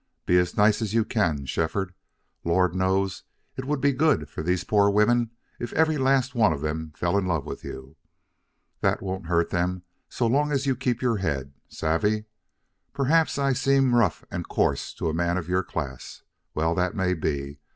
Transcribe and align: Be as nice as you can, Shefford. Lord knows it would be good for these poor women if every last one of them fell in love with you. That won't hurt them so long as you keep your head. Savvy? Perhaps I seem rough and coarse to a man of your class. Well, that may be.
Be 0.25 0.39
as 0.39 0.57
nice 0.57 0.81
as 0.81 0.95
you 0.95 1.05
can, 1.05 1.45
Shefford. 1.45 1.93
Lord 2.43 2.73
knows 2.73 3.21
it 3.55 3.65
would 3.65 3.79
be 3.79 3.91
good 3.91 4.27
for 4.31 4.41
these 4.41 4.63
poor 4.63 4.89
women 4.89 5.29
if 5.59 5.71
every 5.73 5.99
last 5.99 6.33
one 6.33 6.51
of 6.51 6.61
them 6.61 6.91
fell 6.95 7.19
in 7.19 7.27
love 7.27 7.45
with 7.45 7.63
you. 7.63 7.97
That 8.79 9.03
won't 9.03 9.27
hurt 9.27 9.51
them 9.51 9.83
so 10.09 10.25
long 10.25 10.51
as 10.51 10.65
you 10.65 10.75
keep 10.75 11.03
your 11.03 11.17
head. 11.17 11.53
Savvy? 11.69 12.25
Perhaps 12.93 13.37
I 13.37 13.53
seem 13.53 13.93
rough 13.93 14.25
and 14.31 14.47
coarse 14.47 14.91
to 14.95 15.07
a 15.07 15.13
man 15.13 15.37
of 15.37 15.47
your 15.47 15.61
class. 15.61 16.23
Well, 16.55 16.73
that 16.73 16.95
may 16.95 17.13
be. 17.13 17.59